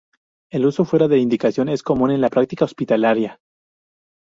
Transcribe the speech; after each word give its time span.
El 0.51 0.65
uso 0.65 0.83
fuera 0.83 1.07
de 1.07 1.19
indicación 1.19 1.69
es 1.69 1.83
común 1.83 2.09
en 2.09 2.21
la 2.21 2.29
práctica 2.31 2.65
hospitalaria. 2.65 3.39